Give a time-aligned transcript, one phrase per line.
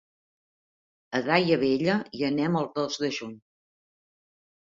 [1.17, 3.35] A Daia Vella hi anem el dos de juny.